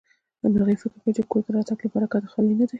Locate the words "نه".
2.59-2.65